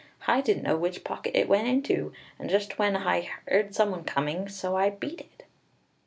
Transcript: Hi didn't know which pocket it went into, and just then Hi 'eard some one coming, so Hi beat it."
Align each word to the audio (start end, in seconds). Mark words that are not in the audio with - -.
Hi 0.21 0.41
didn't 0.41 0.63
know 0.63 0.77
which 0.77 1.03
pocket 1.03 1.37
it 1.37 1.47
went 1.47 1.67
into, 1.67 2.11
and 2.39 2.49
just 2.49 2.75
then 2.75 2.95
Hi 2.95 3.29
'eard 3.47 3.75
some 3.75 3.91
one 3.91 4.03
coming, 4.03 4.49
so 4.49 4.71
Hi 4.75 4.89
beat 4.89 5.21
it." 5.21 5.43